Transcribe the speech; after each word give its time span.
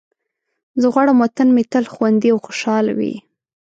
زه 0.81 0.87
غواړم 0.93 1.17
وطن 1.23 1.47
مې 1.55 1.63
تل 1.71 1.85
خوندي 1.93 2.29
او 2.33 2.39
خوشحال 2.45 2.85
وي. 2.97 3.15